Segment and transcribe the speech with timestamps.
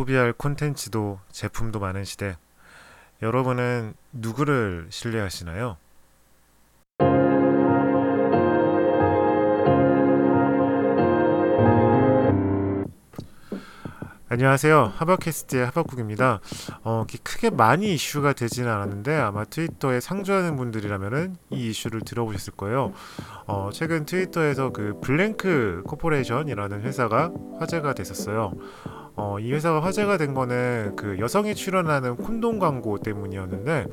[0.00, 2.38] 소비할 콘텐츠도 제품도 많은 시대.
[3.20, 5.76] 여러분은 누구를 신뢰하시나요?
[14.30, 14.92] 안녕하세요.
[14.96, 16.40] 하바캐스트의 하바국입니다.
[16.82, 22.94] 어, 크게 많이 이슈가 되지는 않았는데 아마 트위터에 상주하는 분들이라면은 이 이슈를 들어보셨을 거예요.
[23.46, 28.54] 어, 최근 트위터에서 그 Blank Corporation이라는 회사가 화제가 됐었어요.
[29.20, 33.86] 어, 이 회사가 화제가 된 거는 그 여성이 출연하는 콘돔 광고 때문이었는데,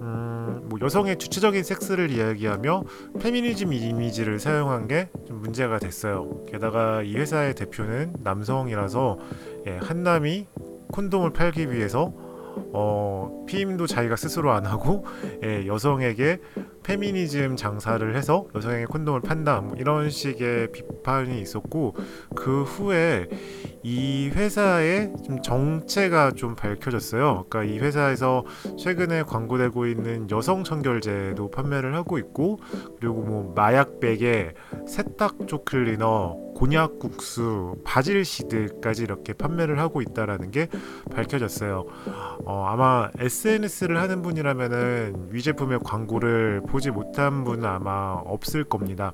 [0.00, 2.82] 음, 뭐 여성의 주체적인 섹스를 이야기하며
[3.20, 6.44] 페미니즘 이미지를 사용한 게 좀 문제가 됐어요.
[6.46, 9.18] 게다가 이 회사의 대표는 남성이라서
[9.66, 10.46] 예, 한남이
[10.92, 12.12] 콘돔을 팔기 위해서
[12.74, 15.06] 어, 피임도 자기가 스스로 안 하고
[15.44, 16.40] 예, 여성에게
[16.82, 21.94] 페미니즘 장사를 해서 여성에게 콘돔을 판다 뭐 이런 식의 비판이 있었고
[22.34, 23.28] 그 후에
[23.82, 27.46] 이 회사의 좀 정체가 좀 밝혀졌어요.
[27.48, 28.44] 그러니까 이 회사에서
[28.78, 32.60] 최근에 광고되고 있는 여성 청결제도 판매를 하고 있고
[33.00, 34.52] 그리고 뭐 마약 베개,
[34.86, 40.68] 세탁조 클리너, 곤약 국수, 바질 시드까지 이렇게 판매를 하고 있다라는 게
[41.10, 41.86] 밝혀졌어요.
[42.44, 49.12] 어, 아마 SNS를 하는 분이라면은 위 제품의 광고를 보지 못한 분은 아마 없을 겁니다.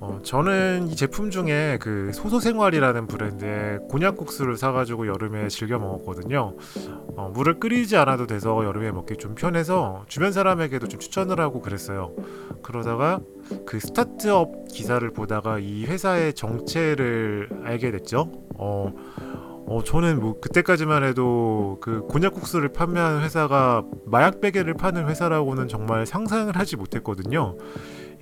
[0.00, 6.56] 어, 저는 이 제품 중에 그 소소생활이라는 브랜드의 곤약국수를 사가지고 여름에 즐겨 먹었거든요.
[7.16, 12.12] 어, 물을 끓이지 않아도 돼서 여름에 먹기 좀 편해서 주변 사람에게도 좀 추천을 하고 그랬어요.
[12.64, 13.20] 그러다가
[13.66, 18.32] 그 스타트업 기사를 보다가 이 회사의 정체를 알게 됐죠.
[18.56, 18.92] 어,
[19.68, 26.56] 어, 저는 뭐 그때까지만 해도 그 곤약국수를 판매하는 회사가 마약 베개를 파는 회사라고는 정말 상상을
[26.56, 27.56] 하지 못했거든요.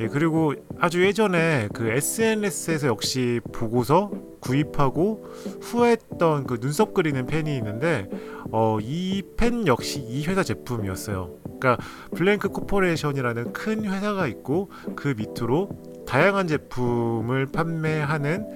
[0.00, 5.24] 예, 그리고 아주 예전에 그 SNS에서 역시 보고서 구입하고
[5.62, 8.08] 후회했던 그 눈썹 그리는 펜이 있는데
[8.50, 11.30] 어, 이 펜 역시 이 회사 제품이었어요.
[11.44, 11.78] 그러니까
[12.14, 15.70] Blank Corporation이라는 큰 회사가 있고 그 밑으로
[16.06, 18.46] 다양한 제품을 판매하는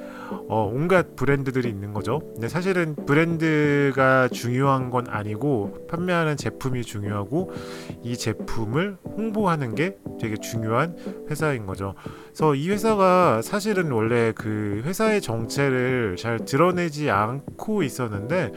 [0.49, 2.21] 어, 온갖 브랜드들이 있는 거죠.
[2.35, 7.51] 근데 사실은 브랜드가 중요한 건 아니고 판매하는 제품이 중요하고
[8.03, 10.97] 이 제품을 홍보하는 게 되게 중요한
[11.29, 11.95] 회사인 거죠.
[12.27, 18.53] 그래서 이 회사가 사실은 원래 그 회사의 정체를 잘 드러내지 않고 있었는데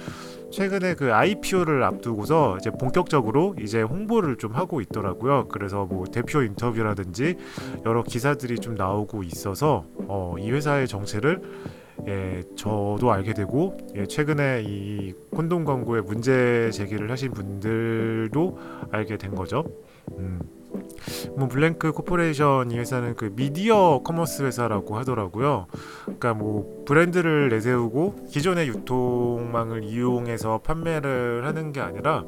[0.53, 5.47] 최근에 그 IPO를 앞두고서 이제 본격적으로 이제 홍보를 좀 하고 있더라고요.
[5.47, 7.37] 그래서 뭐 대표 인터뷰라든지
[7.85, 11.41] 여러 기사들이 좀 나오고 있어서 어, 이 회사의 정체를
[12.07, 18.59] 예, 저도 알게 되고 예, 최근에 이 콘돔 광고에 문제 제기를 하신 분들도
[18.91, 19.63] 알게 된 거죠.
[20.19, 20.39] 음.
[21.37, 25.67] 뭐 Blank Corporation 이 회사는 그 media commerce 회사라고 하더라고요.
[26.03, 32.25] 그러니까 뭐 브랜드를 내세우고 기존의 유통망을 이용해서 판매를 하는 게 아니라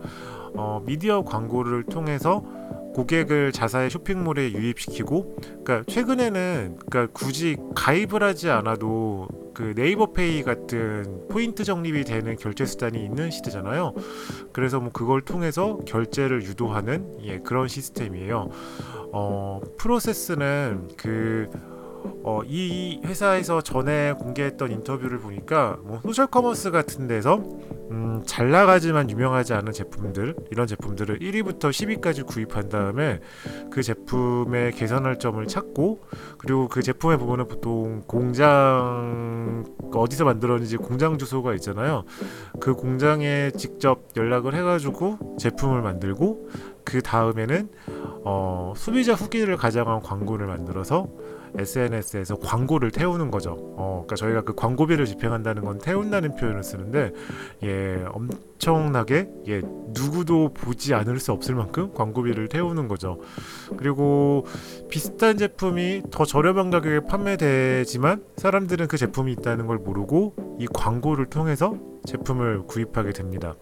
[0.55, 2.43] 어, 미디어 광고를 통해서
[2.93, 11.63] 고객을 자사의 쇼핑몰에 유입시키고 그러니까 최근에는 그러니까 굳이 가입을 하지 않아도 그 네이버페이 같은 포인트
[11.63, 13.93] 적립이 되는 결제 수단이 있는 시대잖아요.
[14.51, 18.49] 그래서 뭐 그걸 통해서 결제를 유도하는 예, 그런 시스템이에요.
[19.13, 21.49] 어, 프로세스는 그
[22.23, 27.43] 어, 이 회사에서 전에 공개했던 인터뷰를 보니까 뭐 소셜 커머스 같은 데서
[27.91, 33.19] 음, 잘 나가지만 유명하지 않은 제품들 이런 제품들을 1위부터 10위까지 구입한 다음에
[33.69, 36.03] 그 제품의 개선할 점을 찾고
[36.37, 42.05] 그리고 그 제품의 부분은 보통 공장 어디서 만들었는지 공장 주소가 있잖아요.
[42.59, 46.49] 그 공장에 직접 연락을 해가지고 제품을 만들고
[46.83, 47.69] 그 다음에는
[48.25, 51.07] 어, 소비자 후기를 가장한 광고를 만들어서
[51.57, 53.51] SNS에서 광고를 태우는 거죠.
[53.77, 57.11] 어, 그러니까 저희가 그 광고비를 집행한다는 건 태운다는 표현을 쓰는데
[57.63, 59.61] 예, 엄청나게 예,
[59.93, 63.19] 누구도 보지 않을 수 없을 만큼 광고비를 태우는 거죠.
[63.77, 64.45] 그리고
[64.89, 71.77] 비슷한 제품이 더 저렴한 가격에 판매되지만 사람들은 그 제품이 있다는 걸 모르고 이 광고를 통해서
[72.05, 73.55] 제품을 구입하게 됩니다.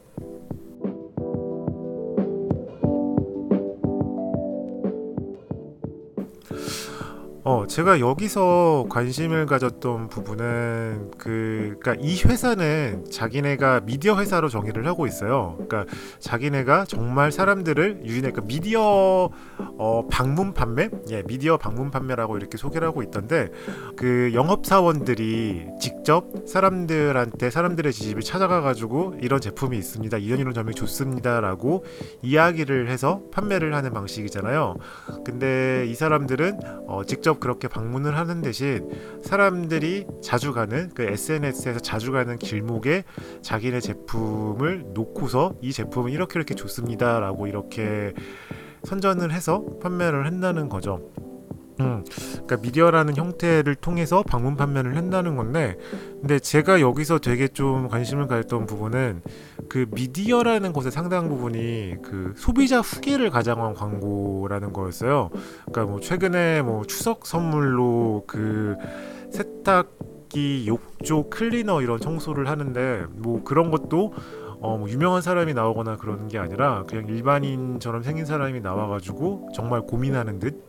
[7.46, 15.06] 어, 제가 여기서 관심을 가졌던 부분은 그, 그니까 이 회사는 자기네가 미디어 회사로 정의를 하고
[15.08, 15.58] 있어요.
[15.68, 19.30] 그러니까 자기네가 정말 사람들을 유인해, 그러니까 미디어
[19.78, 23.50] 어, 방문 판매, 예, 미디어 방문 판매라고 이렇게 소개를 하고 있던데
[23.98, 30.74] 그 영업 사원들이 직접 사람들한테 사람들의 집에 찾아가 가지고 이런 제품이 있습니다, 이런 이런 점이
[30.76, 31.84] 좋습니다라고
[32.22, 34.76] 이야기를 해서 판매를 하는 방식이잖아요.
[35.26, 38.90] 근데 이 사람들은 어, 직접 직접 그렇게 방문을 하는 대신
[39.24, 43.04] 사람들이 자주 가는 그 SNS에서 자주 가는 길목에
[43.42, 48.14] 자기네 제품을 놓고서 이 제품은 이렇게 이렇게 좋습니다라고 이렇게
[48.84, 51.12] 선전을 해서 판매를 한다는 거죠.
[51.80, 55.78] 음, 그러니까 미디어라는 형태를 통해서 방문 판매를 한다는 건데,
[56.22, 59.22] 근데 제가 여기서 되게 좀 관심을 가졌던 부분은
[59.70, 65.30] 그 미디어라는 것의 상당 부분이 그 소비자 후기를 가장한 광고라는 거였어요.
[65.66, 68.76] 그러니까 뭐 최근에 뭐 추석 선물로 그
[69.32, 74.14] 세탁기, 욕조, 클리너 이런 청소를 하는데 뭐 그런 것도
[74.60, 80.40] 어, 뭐 유명한 사람이 나오거나 그러는 게 아니라 그냥 일반인처럼 생긴 사람이 나와가지고 정말 고민하는
[80.40, 80.64] 듯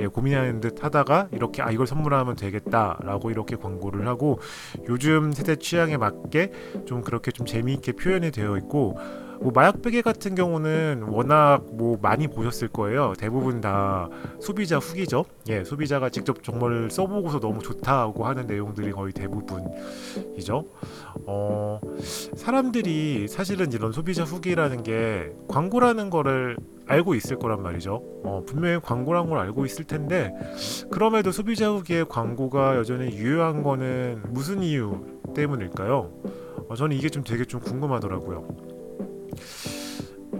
[0.00, 4.40] 예, 고민하는 듯 하다가 이렇게 아 이걸 선물하면 되겠다라고 이렇게 광고를 하고
[4.88, 6.52] 요즘 세대 취향에 맞게
[6.86, 8.98] 좀 그렇게 좀 재미있게 표현이 되어 있고
[9.40, 13.14] 뭐 마약 베개 같은 경우는 워낙 뭐 많이 보셨을 거예요.
[13.18, 14.08] 대부분 다
[14.38, 15.24] 소비자 후기죠.
[15.48, 20.66] 예, 소비자가 직접 정말 써보고서 너무 좋다고 하는 내용들이 거의 대부분이죠.
[21.26, 21.80] 어,
[22.36, 28.02] 사람들이 사실은 이런 소비자 후기라는 게 광고라는 거를 알고 있을 거란 말이죠.
[28.24, 30.34] 어, 분명히 광고란 걸 알고 있을 텐데
[30.90, 36.10] 그럼에도 소비자 후기에 광고가 여전히 유효한 거는 무슨 이유 때문일까요?
[36.68, 38.69] 어, 저는 이게 좀 되게 좀 궁금하더라고요.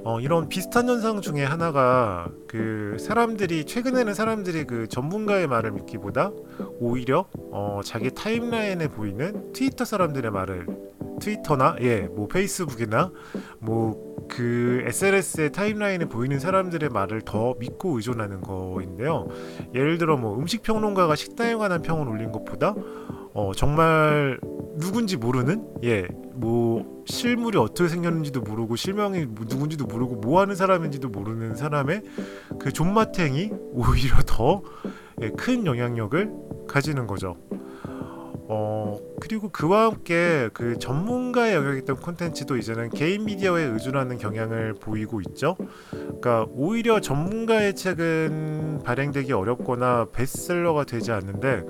[0.05, 6.33] 어, 이런 비슷한 현상 중에 하나가 그 사람들이 최근에는 사람들이 그 전문가의 말을 믿기보다
[6.79, 10.67] 오히려 어, 자기 타임라인에 보이는 트위터 사람들의 말을
[11.21, 13.13] 트위터나 예 뭐 페이스북이나
[13.59, 19.27] 뭐 그 SNS의 타임라인에 보이는 사람들의 말을 더 믿고 의존하는 거인데요.
[19.75, 22.75] 예를 들어 뭐 음식 평론가가 식당에 관한 평을 올린 것보다
[23.33, 24.39] 어, 정말
[24.79, 26.07] 누군지 모르는 예
[26.41, 32.03] 뭐 실물이 어떻게 생겼는지도 모르고 실명이 누군지도 모르고 뭐 하는 사람인지도 모르는 사람의
[32.59, 36.31] 그 존맛탱이 오히려 더큰 예, 영향력을
[36.67, 37.37] 가지는 거죠.
[38.53, 45.21] 어 그리고 그와 함께 그 전문가의 영역이 있던 콘텐츠도 이제는 개인 미디어에 의존하는 경향을 보이고
[45.21, 45.57] 있죠.
[45.91, 51.65] 그러니까 오히려 전문가의 책은 발행되기 어렵거나 베스트셀러가 되지 않는데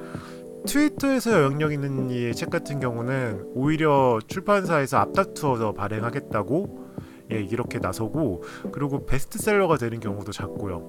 [0.67, 6.91] 트위터에서 영향력 있는 이책 같은 경우는 오히려 출판사에서 앞다투어서 발행하겠다고
[7.33, 8.43] 예, 이렇게 나서고
[8.73, 10.89] 그리고 베스트셀러가 되는 경우도 작고요.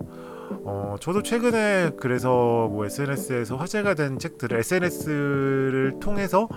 [0.63, 6.49] 어, 저도 최근에 그래서 뭐 SNS에서 화제가 된 책들을 SNS를 통해서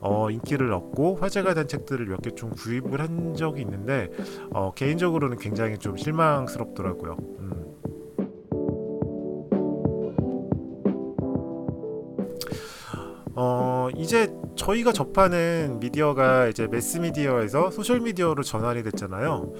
[0.00, 4.10] 어, 인기를 얻고 화제가 된 책들을 몇 개 좀 구입을 한 적이 있는데
[4.52, 7.16] 어, 개인적으로는 굉장히 좀 실망스럽더라고요.
[7.40, 7.63] 음.
[13.36, 19.52] 어 이제 저희가 접하는 미디어가 이제 매스 미디어에서 소셜 미디어로 전환이 됐잖아요.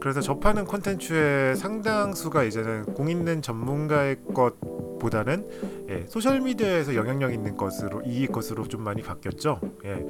[0.00, 5.48] 그래서 접하는 콘텐츠의 상당수가 이제는 공 있는 전문가의 것보다는
[5.90, 9.60] 예, 소셜 미디어에서 영향력 있는 것으로 이 것으로 좀 많이 바뀌었죠.
[9.84, 10.06] 예.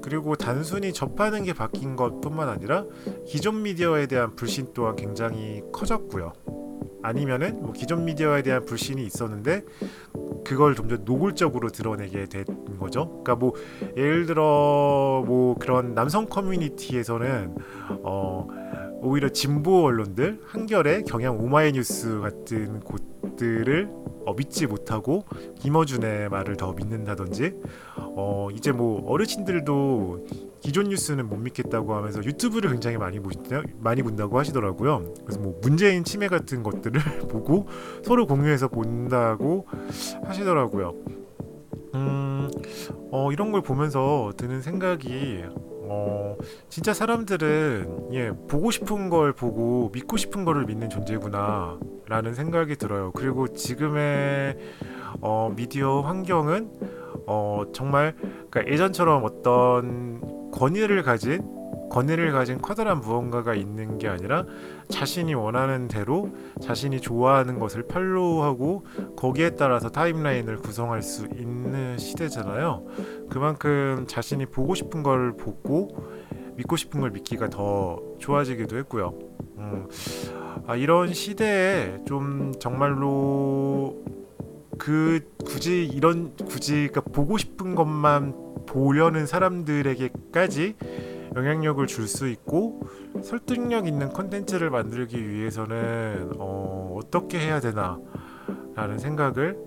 [0.00, 2.84] 그리고 단순히 접하는 게 바뀐 것뿐만 아니라
[3.26, 6.32] 기존 미디어에 대한 불신 또한 굉장히 커졌고요.
[7.02, 9.64] 아니면은 뭐 기존 미디어에 대한 불신이 있었는데
[10.44, 12.44] 그걸 좀더 노골적으로 드러내게 된
[12.78, 13.08] 거죠.
[13.08, 13.52] 그러니까 뭐
[13.96, 17.56] 예를 들어 뭐 그런 남성 커뮤니티에서는
[18.02, 18.48] 어
[19.00, 23.88] 오히려 진보 언론들 한겨레 경향 오마이뉴스 같은 곳들을
[24.24, 25.24] 어, 믿지 못하고
[25.58, 27.54] 김어준의 말을 더 믿는다든지
[27.96, 30.26] 어 이제 뭐 어르신들도
[30.62, 35.12] 기존 뉴스는 못 믿겠다고 하면서 유튜브를 굉장히 많이 보시다 많이 본다고 하시더라고요.
[35.24, 37.66] 그래서 뭐 문재인 치매 같은 것들을 보고
[38.04, 39.66] 서로 공유해서 본다고
[40.24, 40.94] 하시더라고요.
[41.94, 42.48] 음,
[43.10, 45.44] 어, 이런 걸 보면서 드는 생각이
[45.84, 46.36] 어,
[46.68, 53.10] 진짜 사람들은 예, 보고 싶은 걸 보고 믿고 싶은 거를 믿는 존재구나 라는 생각이 들어요.
[53.12, 54.56] 그리고 지금의
[55.20, 56.70] 어, 미디어 환경은
[57.26, 58.14] 어, 정말
[58.50, 64.46] 그러니까 예전처럼 어떤 권위를 가진 권위를 가진 커다란 무언가가 있는 게 아니라
[64.88, 66.30] 자신이 원하는 대로
[66.60, 72.86] 자신이 좋아하는 것을 팔로우하고 거기에 따라서 타임라인을 구성할 수 있는 시대잖아요.
[73.28, 75.90] 그만큼 자신이 보고 싶은 걸 보고
[76.56, 79.18] 믿고 싶은 걸 믿기가 더 좋아지기도 했고요.
[79.58, 79.86] 음,
[80.66, 84.02] 아, 이런 시대에 좀 정말로
[84.78, 90.76] 그 굳이 이런 굳이 그러니까 보고 싶은 것만 보려는 사람들에게까지
[91.34, 92.82] 영향력을 줄 수 있고
[93.22, 97.98] 설득력 있는 컨텐츠를 만들기 위해서는 어, 어떻게 해야 되나
[98.74, 99.58] 라는 생각을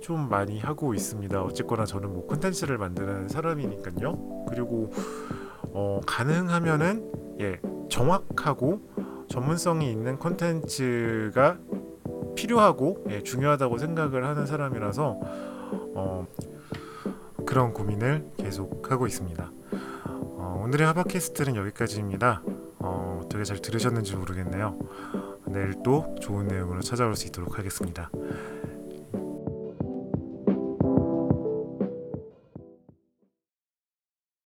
[0.00, 1.42] 좀 많이 하고 있습니다.
[1.42, 4.46] 어쨌거나 저는 뭐 컨텐츠를 만드는 사람이니까요.
[4.48, 4.90] 그리고
[5.72, 8.80] 어, 가능하면은 예 정확하고
[9.28, 11.58] 전문성이 있는 컨텐츠가
[12.36, 15.18] 필요하고 예, 중요하다고 생각을 하는 사람이라서
[15.94, 16.26] 어,
[17.46, 19.50] 그런 고민을 계속 하고 있습니다.
[20.10, 22.42] 어, 오늘의 하바캐스트는 여기까지입니다.
[22.78, 24.78] 어, 어떻게 잘 들으셨는지 모르겠네요.
[25.46, 28.10] 내일 또 좋은 내용으로 찾아올 수 있도록 하겠습니다.